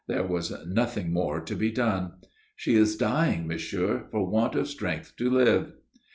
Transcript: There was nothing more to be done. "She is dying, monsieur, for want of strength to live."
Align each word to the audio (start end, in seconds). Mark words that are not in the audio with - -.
There 0.07 0.23
was 0.25 0.51
nothing 0.65 1.13
more 1.13 1.41
to 1.41 1.55
be 1.55 1.69
done. 1.71 2.13
"She 2.55 2.73
is 2.73 2.97
dying, 2.97 3.45
monsieur, 3.45 4.07
for 4.09 4.25
want 4.27 4.55
of 4.55 4.67
strength 4.67 5.15
to 5.17 5.29
live." 5.29 5.73